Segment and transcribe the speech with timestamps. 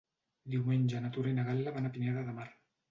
[0.53, 2.53] Diumenge na Tura i na Gal·la van a Pineda de Mar.